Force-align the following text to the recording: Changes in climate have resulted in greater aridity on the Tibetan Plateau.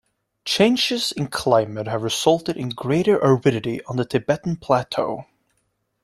Changes 0.45 1.11
in 1.11 1.27
climate 1.27 1.87
have 1.87 2.01
resulted 2.01 2.57
in 2.57 2.69
greater 2.69 3.19
aridity 3.19 3.83
on 3.83 3.97
the 3.97 4.03
Tibetan 4.03 4.55
Plateau. 4.55 5.25